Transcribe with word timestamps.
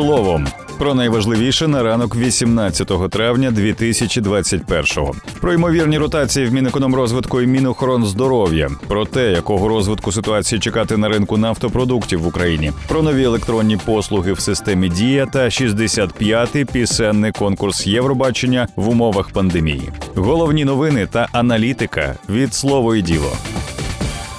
Словом 0.00 0.46
про 0.78 0.94
найважливіше 0.94 1.68
на 1.68 1.82
ранок 1.82 2.16
18 2.16 3.10
травня 3.10 3.50
2021-го. 3.50 5.14
Про 5.40 5.52
ймовірні 5.52 5.98
ротації 5.98 6.46
в 6.46 6.52
Мінекономрозвитку 6.52 7.40
і 7.40 7.46
Мінохоронздоров'я, 7.46 8.70
про 8.88 9.04
те, 9.04 9.32
якого 9.32 9.68
розвитку 9.68 10.12
ситуації 10.12 10.60
чекати 10.60 10.96
на 10.96 11.08
ринку 11.08 11.36
нафтопродуктів 11.36 12.20
в 12.20 12.26
Україні, 12.26 12.72
про 12.88 13.02
нові 13.02 13.22
електронні 13.22 13.78
послуги 13.84 14.32
в 14.32 14.40
системі 14.40 14.88
Дія 14.88 15.26
та 15.26 15.44
65-й 15.44 16.64
пісенний 16.64 17.32
конкурс 17.32 17.86
Євробачення 17.86 18.68
в 18.76 18.88
умовах 18.88 19.30
пандемії. 19.30 19.90
Головні 20.14 20.64
новини 20.64 21.08
та 21.12 21.28
аналітика 21.32 22.14
від 22.28 22.54
слово 22.54 22.94
і 22.96 23.02
діло. 23.02 23.32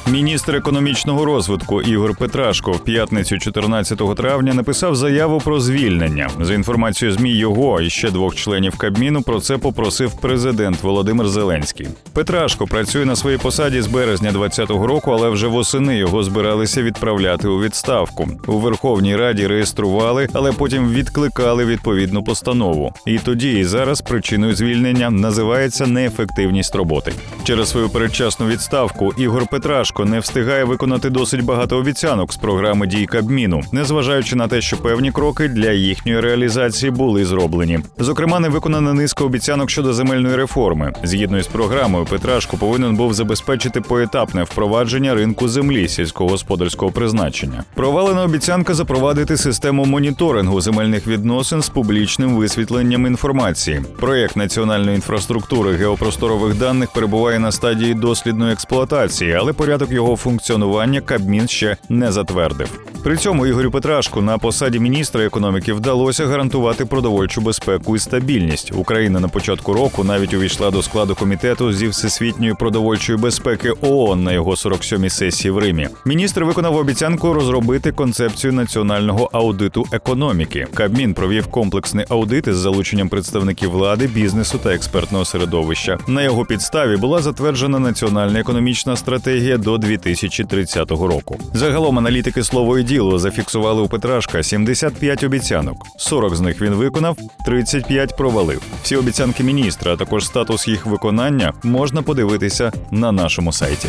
Міністр 0.08 0.56
економічного 0.56 1.26
розвитку 1.26 1.82
Ігор 1.82 2.16
Петрашко 2.16 2.72
в 2.72 2.84
п'ятницю, 2.84 3.40
14 3.40 4.16
травня, 4.16 4.54
написав 4.54 4.96
заяву 4.96 5.40
про 5.40 5.60
звільнення. 5.60 6.30
За 6.40 6.54
інформацією 6.54 7.18
змі 7.18 7.32
його 7.32 7.82
і 7.82 7.90
ще 7.90 8.12
двох 8.12 8.36
членів 8.36 8.78
Кабміну 8.78 9.22
про 9.22 9.40
це 9.40 9.58
попросив 9.58 10.14
президент 10.22 10.84
Володимир 10.84 11.28
Зеленський. 11.28 11.88
Петрашко 12.14 12.68
працює 12.68 13.06
на 13.06 13.16
своїй 13.16 13.38
посаді 13.38 13.82
з 13.82 13.88
березня 13.88 14.32
2020 14.32 14.88
року, 14.88 15.12
але 15.12 15.30
вже 15.30 15.48
восени 15.48 15.98
його 15.98 16.24
збиралися 16.24 16.84
відправляти 16.84 17.48
у 17.48 17.62
відставку. 17.62 18.28
У 18.48 18.52
Верховній 18.54 19.16
Раді 19.16 19.48
реєстрували, 19.48 20.28
але 20.34 20.52
потім 20.52 20.90
відкликали 20.90 21.66
відповідну 21.66 22.24
постанову. 22.24 22.94
І 23.08 23.18
тоді 23.18 23.52
і 23.52 23.64
зараз 23.64 24.02
причиною 24.02 24.56
звільнення 24.56 25.10
називається 25.10 25.88
неефективність 25.88 26.76
роботи. 26.76 27.14
Через 27.44 27.70
свою 27.70 27.90
передчасну 27.90 28.48
відставку 28.48 29.14
Ігор 29.18 29.48
Петрашко 29.48 29.91
не 30.00 30.20
встигає 30.20 30.64
виконати 30.64 31.10
досить 31.10 31.46
багато 31.46 31.78
обіцянок 31.78 32.34
з 32.34 32.38
програми 32.38 32.88
дій 32.88 33.06
Кабміну, 33.06 33.62
незважаючи 33.72 34.36
на 34.36 34.48
те, 34.48 34.62
що 34.62 34.78
певні 34.78 35.12
кроки 35.12 35.48
для 35.48 35.72
їхньої 35.72 36.20
реалізації 36.20 36.92
були 36.92 37.26
зроблені. 37.26 37.80
Зокрема, 37.98 38.40
не 38.40 38.50
виконана 38.50 38.94
низка 38.94 39.24
обіцянок 39.24 39.70
щодо 39.70 39.94
земельної 39.94 40.36
реформи. 40.36 40.94
Згідно 41.04 41.38
із 41.38 41.48
програмою, 41.48 42.06
Петрашко 42.06 42.58
повинен 42.58 42.96
був 42.96 43.14
забезпечити 43.14 43.82
поетапне 43.82 44.44
впровадження 44.44 45.14
ринку 45.14 45.48
землі 45.48 45.88
сільськогосподарського 45.88 46.92
призначення. 46.92 47.64
Провалена 47.74 48.24
обіцянка 48.24 48.74
запровадити 48.74 49.38
систему 49.38 49.86
моніторингу 49.86 50.62
земельних 50.62 51.08
відносин 51.08 51.62
з 51.62 51.70
публічним 51.70 52.36
висвітленням 52.36 53.06
інформації. 53.06 53.82
Проєкт 54.00 54.36
національної 54.36 54.96
інфраструктури 54.96 55.72
геопросторових 55.72 56.56
даних 56.56 56.92
перебуває 56.92 57.40
на 57.40 57.52
стадії 57.52 57.94
дослідної 57.94 58.54
експлуатації, 58.54 59.34
але 59.34 59.54
порядок 59.54 59.81
його 59.90 60.16
функціонування 60.16 61.02
Кабмін 61.02 61.48
ще 61.48 61.78
не 61.90 62.12
затвердив. 62.12 62.91
При 63.04 63.18
цьому 63.18 63.48
Ігорю 63.48 63.72
Петрашку 63.72 64.22
на 64.22 64.38
посаді 64.38 64.80
міністра 64.80 65.26
економіки 65.26 65.74
вдалося 65.74 66.26
гарантувати 66.28 66.86
продовольчу 66.86 67.42
безпеку 67.42 67.96
і 67.96 68.00
стабільність. 68.00 68.72
Україна 68.76 69.20
на 69.20 69.28
початку 69.28 69.74
року 69.74 70.04
навіть 70.04 70.34
увійшла 70.34 70.72
до 70.72 70.82
складу 70.82 71.16
комітету 71.16 71.74
зі 71.74 71.88
всесвітньої 71.88 72.54
продовольчої 72.54 73.20
безпеки 73.20 73.74
ООН 73.82 74.24
на 74.24 74.32
його 74.34 74.52
47-й 74.52 75.10
сесії 75.10 75.52
в 75.52 75.58
Римі. 75.58 75.88
Міністр 76.06 76.44
виконав 76.44 76.76
обіцянку 76.76 77.34
розробити 77.34 77.92
концепцію 77.92 78.54
національного 78.54 79.30
аудиту 79.34 79.86
економіки. 79.92 80.68
Кабмін 80.74 81.14
провів 81.14 81.48
комплексний 81.48 82.06
аудит 82.10 82.48
із 82.48 82.56
залученням 82.56 83.10
представників 83.10 83.72
влади, 83.72 84.08
бізнесу 84.08 84.60
та 84.64 84.74
експертного 84.74 85.26
середовища. 85.26 85.98
На 86.08 86.24
його 86.24 86.46
підставі 86.46 86.98
була 86.98 87.22
затверджена 87.22 87.80
національна 87.80 88.40
економічна 88.40 88.96
стратегія 88.96 89.58
до 89.58 89.78
2030 89.78 90.92
року. 90.92 91.40
Загалом 91.54 91.98
аналітики 91.98 92.44
слово 92.44 92.78
діло 92.92 93.20
зафіксували 93.20 93.82
у 93.82 93.88
Петрашка 93.88 94.44
75 94.44 95.24
обіцянок. 95.24 95.86
40 95.98 96.36
з 96.36 96.42
них 96.42 96.62
він 96.62 96.74
виконав, 96.74 97.18
35 97.46 98.18
провалив. 98.18 98.62
Всі 98.84 98.96
обіцянки 98.96 99.44
міністра, 99.44 99.94
а 99.94 99.98
також 99.98 100.26
статус 100.26 100.68
їх 100.68 100.86
виконання 100.86 101.54
можна 101.64 102.02
подивитися 102.02 102.72
на 102.92 103.12
нашому 103.12 103.54
сайті. 103.54 103.88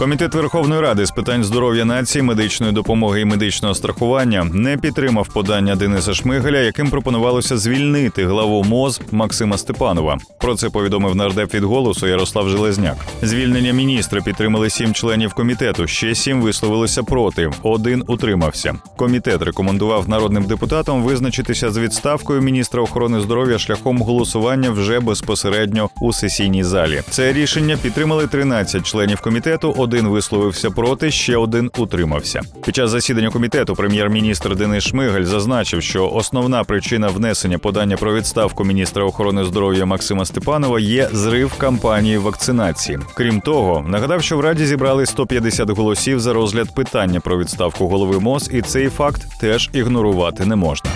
Комітет 0.00 0.34
Верховної 0.34 0.80
Ради 0.80 1.06
з 1.06 1.10
питань 1.10 1.44
здоров'я 1.44 1.84
нації, 1.84 2.22
медичної 2.22 2.72
допомоги 2.72 3.20
і 3.20 3.24
медичного 3.24 3.74
страхування 3.74 4.44
не 4.44 4.76
підтримав 4.76 5.28
подання 5.28 5.76
Дениса 5.76 6.14
Шмигаля, 6.14 6.58
яким 6.58 6.90
пропонувалося 6.90 7.58
звільнити 7.58 8.26
главу 8.26 8.64
МОЗ 8.64 9.00
Максима 9.10 9.58
Степанова. 9.58 10.18
Про 10.38 10.54
це 10.54 10.70
повідомив 10.70 11.16
нардеп 11.16 11.54
від 11.54 11.64
голосу 11.64 12.06
Ярослав 12.06 12.48
Железняк. 12.48 12.96
Звільнення 13.22 13.72
міністра 13.72 14.20
підтримали 14.20 14.70
сім 14.70 14.94
членів 14.94 15.34
комітету. 15.34 15.86
Ще 15.86 16.14
сім 16.14 16.42
висловилися 16.42 17.02
проти. 17.02 17.50
Один 17.62 18.04
утримався. 18.06 18.74
Комітет 18.96 19.42
рекомендував 19.42 20.08
народним 20.08 20.44
депутатам 20.44 21.02
визначитися 21.02 21.70
з 21.70 21.78
відставкою 21.78 22.42
міністра 22.42 22.82
охорони 22.82 23.20
здоров'я 23.20 23.58
шляхом 23.58 24.02
голосування 24.02 24.70
вже 24.70 25.00
безпосередньо 25.00 25.90
у 26.00 26.12
сесійній 26.12 26.64
залі. 26.64 27.02
Це 27.10 27.32
рішення 27.32 27.78
підтримали 27.82 28.26
13 28.26 28.86
членів 28.86 29.20
комітету 29.20 29.74
один 29.90 30.08
висловився 30.08 30.70
проти, 30.70 31.10
ще 31.10 31.36
один 31.36 31.70
утримався. 31.78 32.40
Під 32.64 32.74
час 32.74 32.90
засідання 32.90 33.30
комітету 33.30 33.74
прем'єр-міністр 33.74 34.56
Денис 34.56 34.84
Шмигаль 34.84 35.22
зазначив, 35.22 35.82
що 35.82 36.10
основна 36.10 36.64
причина 36.64 37.08
внесення 37.08 37.58
подання 37.58 37.96
про 37.96 38.14
відставку 38.14 38.64
міністра 38.64 39.04
охорони 39.04 39.44
здоров'я 39.44 39.84
Максима 39.86 40.24
Степанова 40.24 40.80
є 40.80 41.08
зрив 41.12 41.54
кампанії 41.58 42.18
вакцинації. 42.18 42.98
Крім 43.14 43.40
того, 43.40 43.84
нагадав, 43.88 44.22
що 44.22 44.36
в 44.36 44.40
раді 44.40 44.66
зібрали 44.66 45.06
150 45.06 45.70
голосів 45.70 46.20
за 46.20 46.32
розгляд 46.32 46.74
питання 46.74 47.20
про 47.20 47.38
відставку 47.38 47.88
голови 47.88 48.20
МОЗ, 48.20 48.50
і 48.52 48.62
цей 48.62 48.88
факт 48.88 49.22
теж 49.40 49.70
ігнорувати 49.72 50.44
не 50.46 50.56
можна. 50.56 50.90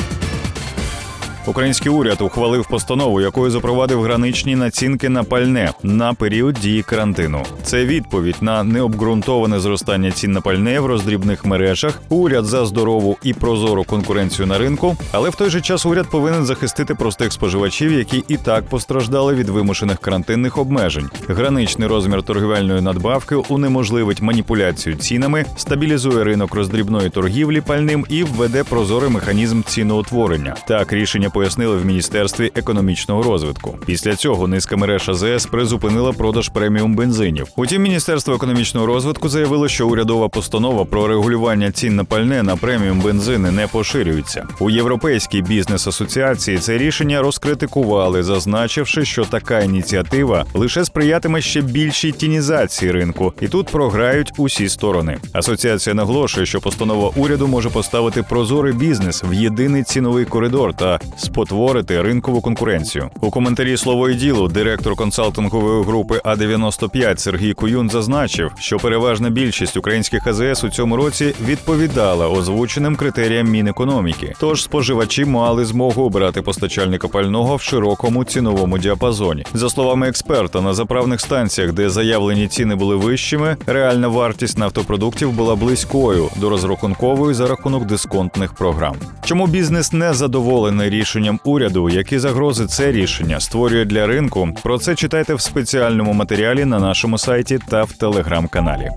Український 1.46 1.92
уряд 1.92 2.20
ухвалив 2.20 2.66
постанову, 2.66 3.20
якою 3.20 3.50
запровадив 3.50 4.02
граничні 4.02 4.56
націнки 4.56 5.08
на 5.08 5.24
пальне 5.24 5.72
на 5.82 6.14
період 6.14 6.54
дії 6.54 6.82
карантину. 6.82 7.42
Це 7.62 7.84
відповідь 7.84 8.36
на 8.40 8.62
необґрунтоване 8.62 9.60
зростання 9.60 10.10
цін 10.10 10.32
на 10.32 10.40
пальне 10.40 10.80
в 10.80 10.86
роздрібних 10.86 11.44
мережах. 11.44 12.02
Уряд 12.08 12.44
за 12.44 12.66
здорову 12.66 13.16
і 13.22 13.34
прозору 13.34 13.84
конкуренцію 13.84 14.46
на 14.46 14.58
ринку, 14.58 14.96
але 15.12 15.30
в 15.30 15.34
той 15.34 15.50
же 15.50 15.60
час 15.60 15.86
уряд 15.86 16.10
повинен 16.10 16.44
захистити 16.44 16.94
простих 16.94 17.32
споживачів, 17.32 17.92
які 17.92 18.24
і 18.28 18.36
так 18.36 18.64
постраждали 18.64 19.34
від 19.34 19.48
вимушених 19.48 19.98
карантинних 19.98 20.58
обмежень. 20.58 21.10
Граничний 21.28 21.88
розмір 21.88 22.22
торгівельної 22.22 22.80
надбавки 22.80 23.34
унеможливить 23.34 24.22
маніпуляцію 24.22 24.96
цінами, 24.96 25.44
стабілізує 25.56 26.24
ринок 26.24 26.54
роздрібної 26.54 27.10
торгівлі 27.10 27.60
пальним 27.60 28.06
і 28.08 28.24
введе 28.24 28.64
прозорий 28.64 29.10
механізм 29.10 29.62
ціноутворення. 29.62 30.56
Так 30.68 30.92
рішення 30.92 31.30
пояснили 31.34 31.76
в 31.76 31.86
міністерстві 31.86 32.52
економічного 32.54 33.22
розвитку. 33.22 33.78
Після 33.86 34.16
цього 34.16 34.48
низка 34.48 34.76
мереж 34.76 35.08
АЗС 35.08 35.46
призупинила 35.46 36.12
продаж 36.12 36.48
преміум 36.48 36.94
бензинів. 36.94 37.46
Утім, 37.56 37.82
міністерство 37.82 38.34
економічного 38.34 38.86
розвитку 38.86 39.28
заявило, 39.28 39.68
що 39.68 39.88
урядова 39.88 40.28
постанова 40.28 40.84
про 40.84 41.06
регулювання 41.06 41.72
цін 41.72 41.96
на 41.96 42.04
пальне 42.04 42.42
на 42.42 42.56
преміум 42.56 43.00
бензини 43.00 43.50
не 43.50 43.66
поширюється. 43.66 44.46
У 44.60 44.70
європейській 44.70 45.42
бізнес-асоціації 45.42 46.58
це 46.58 46.78
рішення 46.78 47.22
розкритикували, 47.22 48.22
зазначивши, 48.22 49.04
що 49.04 49.24
така 49.24 49.60
ініціатива 49.60 50.44
лише 50.54 50.84
сприятиме 50.84 51.40
ще 51.40 51.60
більшій 51.60 52.12
тінізації 52.12 52.92
ринку, 52.92 53.32
і 53.40 53.48
тут 53.48 53.66
програють 53.66 54.32
усі 54.36 54.68
сторони. 54.68 55.18
Асоціація 55.32 55.94
наголошує, 55.94 56.46
що 56.46 56.60
постанова 56.60 57.10
уряду 57.16 57.46
може 57.46 57.70
поставити 57.70 58.22
прозорий 58.22 58.72
бізнес 58.72 59.24
в 59.30 59.32
єдиний 59.32 59.82
ціновий 59.82 60.24
коридор 60.24 60.74
та 60.74 61.00
спотворити 61.24 62.02
ринкову 62.02 62.40
конкуренцію. 62.40 63.10
У 63.20 63.30
коментарі 63.30 63.76
слово 63.76 64.10
і 64.10 64.14
ділу 64.14 64.48
директор 64.48 64.96
консалтингової 64.96 65.84
групи 65.84 66.20
А 66.24 66.36
95 66.36 67.20
Сергій 67.20 67.52
Куюн 67.52 67.90
зазначив, 67.90 68.50
що 68.58 68.76
переважна 68.76 69.30
більшість 69.30 69.76
українських 69.76 70.26
АЗС 70.26 70.64
у 70.64 70.68
цьому 70.68 70.96
році 70.96 71.34
відповідала 71.44 72.28
озвученим 72.28 72.96
критеріям 72.96 73.50
Мінекономіки. 73.50 74.32
Тож 74.40 74.62
споживачі 74.62 75.24
мали 75.24 75.64
змогу 75.64 76.02
обирати 76.04 76.42
постачальника 76.42 77.08
пального 77.08 77.56
в 77.56 77.60
широкому 77.62 78.24
ціновому 78.24 78.78
діапазоні. 78.78 79.44
За 79.54 79.70
словами 79.70 80.08
експерта, 80.08 80.60
на 80.60 80.74
заправних 80.74 81.20
станціях, 81.20 81.72
де 81.72 81.90
заявлені 81.90 82.48
ціни 82.48 82.74
були 82.74 82.96
вищими, 82.96 83.56
реальна 83.66 84.08
вартість 84.08 84.58
нафтопродуктів 84.58 85.32
була 85.32 85.56
близькою 85.56 86.28
до 86.36 86.50
розрахункової 86.50 87.34
за 87.34 87.46
рахунок 87.46 87.84
дисконтних 87.84 88.52
програм. 88.52 88.96
Чому 89.24 89.46
бізнес 89.46 89.92
не 89.92 90.14
задоволений 90.14 90.90
рішенням 90.90 91.13
уряду, 91.44 91.90
які 91.90 92.18
загрози 92.18 92.66
це 92.66 92.92
рішення 92.92 93.40
створює 93.40 93.84
для 93.84 94.06
ринку? 94.06 94.48
Про 94.62 94.78
це 94.78 94.94
читайте 94.94 95.34
в 95.34 95.40
спеціальному 95.40 96.12
матеріалі 96.12 96.64
на 96.64 96.80
нашому 96.80 97.18
сайті 97.18 97.58
та 97.68 97.82
в 97.82 97.92
телеграм-каналі. 97.92 98.90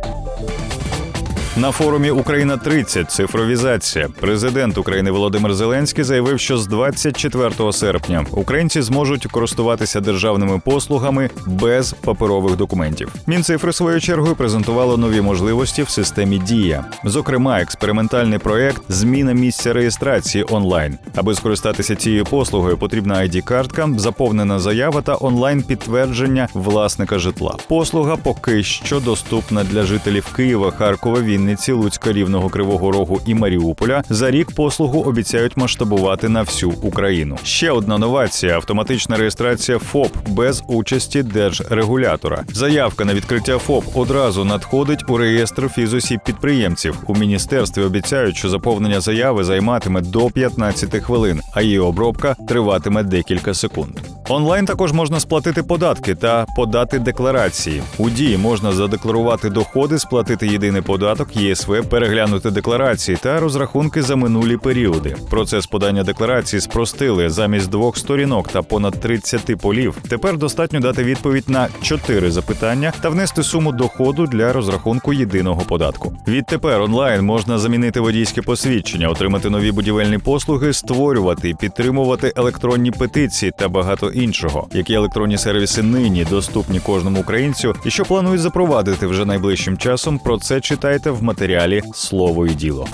На 1.57 1.71
форумі 1.71 2.11
Україна 2.11 2.57
30 2.57 3.11
цифровізація. 3.11 4.09
Президент 4.19 4.77
України 4.77 5.11
Володимир 5.11 5.53
Зеленський 5.53 6.03
заявив, 6.03 6.39
що 6.39 6.57
з 6.57 6.67
24 6.67 7.73
серпня 7.73 8.25
українці 8.31 8.81
зможуть 8.81 9.25
користуватися 9.25 10.01
державними 10.01 10.59
послугами 10.59 11.29
без 11.45 11.93
паперових 11.93 12.55
документів. 12.55 13.13
Мінцифри 13.27 13.73
своєю 13.73 14.01
чергою 14.01 14.35
презентувало 14.35 14.97
нові 14.97 15.21
можливості 15.21 15.83
в 15.83 15.89
системі 15.89 16.37
Дія, 16.37 16.85
зокрема, 17.03 17.61
експериментальний 17.61 18.39
проект 18.39 18.81
Зміна 18.89 19.33
місця 19.33 19.73
реєстрації 19.73 20.45
онлайн. 20.49 20.97
Аби 21.15 21.35
скористатися 21.35 21.95
цією 21.95 22.25
послугою, 22.25 22.77
потрібна 22.77 23.15
id 23.15 23.41
картка 23.41 23.89
заповнена 23.97 24.59
заява 24.59 25.01
та 25.01 25.17
онлайн 25.21 25.63
підтвердження 25.63 26.47
власника 26.53 27.19
житла. 27.19 27.55
Послуга 27.67 28.15
поки 28.15 28.63
що 28.63 28.99
доступна 28.99 29.63
для 29.63 29.83
жителів 29.83 30.33
Києва, 30.35 30.71
Харкова, 30.71 31.21
Вінниці, 31.21 31.46
Луцька, 31.69 32.13
Рівного, 32.13 32.49
Кривого 32.49 32.91
Рогу 32.91 33.21
і 33.25 33.35
Маріуполя. 33.35 34.03
За 34.09 34.31
рік 34.31 34.51
послугу 34.51 35.01
обіцяють 35.01 35.57
масштабувати 35.57 36.29
на 36.29 36.41
всю 36.41 36.71
Україну. 36.81 37.37
Ще 37.43 37.71
одна 37.71 37.97
новація: 37.97 38.55
автоматична 38.55 39.17
реєстрація 39.17 39.79
ФОП 39.79 40.11
без 40.27 40.63
участі 40.67 41.23
держрегулятора. 41.23 42.43
Заявка 42.53 43.05
на 43.05 43.13
відкриття 43.13 43.57
ФОП 43.57 43.83
одразу 43.93 44.45
надходить 44.45 45.09
у 45.09 45.17
реєстр 45.17 45.69
фізосіб 45.69 46.19
підприємців. 46.25 46.97
У 47.07 47.15
міністерстві 47.15 47.81
обіцяють, 47.81 48.37
що 48.37 48.49
заповнення 48.49 49.01
заяви 49.01 49.43
займатиме 49.43 50.01
до 50.01 50.29
15 50.29 51.03
хвилин, 51.03 51.41
а 51.53 51.61
її 51.61 51.79
обробка 51.79 52.35
триватиме 52.47 53.03
декілька 53.03 53.53
секунд. 53.53 54.16
Онлайн 54.29 54.65
також 54.65 54.93
можна 54.93 55.19
сплатити 55.19 55.63
податки 55.63 56.15
та 56.15 56.45
подати 56.55 56.99
декларації. 56.99 57.83
У 57.97 58.09
дії 58.09 58.37
можна 58.37 58.71
задекларувати 58.71 59.49
доходи, 59.49 59.99
сплатити 59.99 60.47
єдиний 60.47 60.81
податок, 60.81 61.35
ЄСВ, 61.35 61.89
переглянути 61.89 62.51
декларації 62.51 63.17
та 63.21 63.39
розрахунки 63.39 64.01
за 64.01 64.15
минулі 64.15 64.57
періоди. 64.57 65.15
Процес 65.29 65.67
подання 65.67 66.03
декларації 66.03 66.61
спростили 66.61 67.29
замість 67.29 67.69
двох 67.69 67.97
сторінок 67.97 68.47
та 68.47 68.61
понад 68.61 68.99
30 68.99 69.57
полів. 69.61 69.97
Тепер 70.09 70.37
достатньо 70.37 70.79
дати 70.79 71.03
відповідь 71.03 71.49
на 71.49 71.67
чотири 71.81 72.31
запитання 72.31 72.93
та 73.01 73.09
внести 73.09 73.43
суму 73.43 73.71
доходу 73.71 74.25
для 74.25 74.53
розрахунку 74.53 75.13
єдиного 75.13 75.61
податку. 75.61 76.13
Відтепер 76.27 76.81
онлайн 76.81 77.21
можна 77.21 77.57
замінити 77.57 77.99
водійське 77.99 78.41
посвідчення, 78.41 79.09
отримати 79.09 79.49
нові 79.49 79.71
будівельні 79.71 80.17
послуги, 80.17 80.73
створювати 80.73 81.49
і 81.49 81.53
підтримувати 81.53 82.33
електронні 82.35 82.91
петиції 82.91 83.51
та 83.57 83.69
багато 83.69 84.11
іншого. 84.23 84.67
Які 84.73 84.93
електронні 84.93 85.37
сервіси 85.37 85.83
нині 85.83 86.25
доступні 86.25 86.79
кожному 86.79 87.19
українцю, 87.19 87.75
і 87.85 87.91
що 87.91 88.05
планують 88.05 88.41
запровадити 88.41 89.07
вже 89.07 89.25
найближчим 89.25 89.77
часом. 89.77 90.19
Про 90.19 90.37
це 90.37 90.61
читайте 90.61 91.11
в 91.11 91.23
матеріалі 91.23 91.81
Слово 91.93 92.47
і 92.47 92.49
діло. 92.49 92.87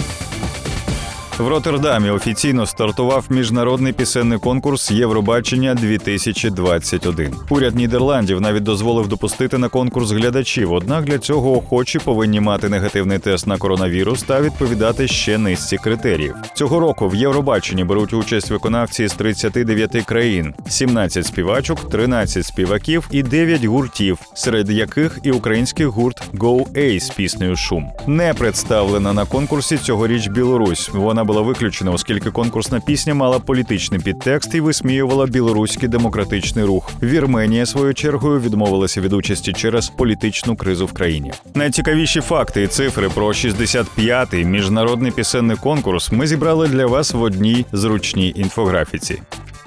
В 1.38 1.48
Роттердамі 1.48 2.10
офіційно 2.10 2.66
стартував 2.66 3.26
міжнародний 3.30 3.94
пісенний 3.94 4.40
конкурс 4.40 4.92
Євробачення 4.92 5.76
2021 5.76 7.36
Уряд 7.50 7.76
Нідерландів 7.76 8.42
навіть 8.42 8.64
дозволив 8.64 9.08
допустити 9.08 9.58
на 9.58 9.70
конкурс 9.70 10.12
глядачів. 10.12 10.72
Однак 10.72 11.06
для 11.06 11.18
цього 11.18 11.58
охочі 11.58 12.00
повинні 12.00 12.40
мати 12.40 12.70
негативний 12.70 13.20
тест 13.20 13.48
на 13.48 13.58
коронавірус 13.58 14.24
та 14.24 14.42
відповідати 14.42 15.08
ще 15.08 15.38
низці 15.38 15.78
критеріїв. 15.78 16.36
Цього 16.54 16.80
року 16.80 17.08
в 17.08 17.16
Євробаченні 17.16 17.84
беруть 17.84 18.14
участь 18.14 18.52
виконавці 18.52 19.08
з 19.08 19.14
39 19.14 20.06
країн: 20.06 20.54
17 20.68 21.26
співачок, 21.26 21.90
13 21.90 22.46
співаків 22.46 23.08
і 23.12 23.24
9 23.24 23.66
гуртів, 23.66 24.20
серед 24.34 24.70
яких 24.70 25.20
і 25.24 25.32
український 25.32 25.86
гурт 25.86 26.24
Go 26.34 26.74
A 26.74 27.00
з 27.00 27.10
піснею 27.10 27.56
Шум 27.56 27.92
не 28.08 28.34
представлена 28.34 29.14
на 29.14 29.26
конкурсі 29.26 29.78
цьогоріч 29.78 30.28
Білорусь. 30.28 30.90
Вона 30.94 31.23
була 31.24 31.42
виключена, 31.42 31.92
оскільки 31.92 32.32
конкурсна 32.32 32.80
пісня 32.80 33.14
мала 33.14 33.40
політичний 33.40 34.00
підтекст 34.00 34.56
і 34.56 34.62
висміювала 34.62 35.26
білоруський 35.26 35.90
демократичний 35.90 36.66
рух. 36.66 36.92
Вірменія 37.04 37.66
своєю 37.66 37.94
чергою 37.94 38.40
відмовилася 38.40 39.02
від 39.02 39.14
участі 39.14 39.54
через 39.54 39.90
політичну 39.90 40.56
кризу 40.56 40.86
в 40.86 40.94
країні. 40.94 41.32
Найцікавіші 41.56 42.22
факти 42.22 42.64
і 42.64 42.68
цифри 42.68 43.10
про 43.10 43.28
65-й 43.28 44.46
міжнародний 44.46 45.12
пісенний 45.12 45.58
конкурс 45.58 46.12
ми 46.12 46.28
зібрали 46.28 46.68
для 46.68 46.86
вас 46.86 47.14
в 47.14 47.22
одній 47.22 47.66
зручній 47.72 48.34
інфографіці. 48.36 49.22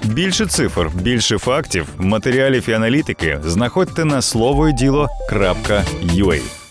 Більше 0.05 0.47
цифр, 0.47 0.91
більше 0.94 1.38
фактів, 1.38 1.87
матеріалів 1.99 2.69
і 2.69 2.73
аналітики 2.73 3.38
знаходьте 3.44 4.05
на 4.05 4.23
слово 4.23 4.69
і. 4.69 6.66